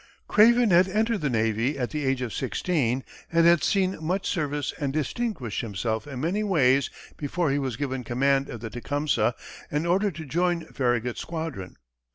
Craven 0.27 0.71
had 0.71 0.87
entered 0.87 1.19
the 1.21 1.29
navy 1.29 1.77
at 1.77 1.91
the 1.91 2.03
age 2.07 2.23
of 2.23 2.33
sixteen 2.33 3.03
and 3.31 3.45
had 3.45 3.63
seen 3.63 4.03
much 4.03 4.27
service 4.27 4.73
and 4.79 4.91
distinguished 4.91 5.61
himself 5.61 6.07
in 6.07 6.19
many 6.21 6.43
ways 6.43 6.89
before 7.17 7.51
he 7.51 7.59
was 7.59 7.77
given 7.77 8.03
command 8.03 8.49
of 8.49 8.61
the 8.61 8.71
Tecumseh 8.71 9.35
and 9.69 9.85
ordered 9.85 10.15
to 10.15 10.25
join 10.25 10.65
Farragut's 10.73 11.21
squadron. 11.21 11.75